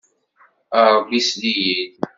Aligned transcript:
A 0.79 0.79
Ṛebbi, 0.97 1.19
sel-iyi-d! 1.27 1.93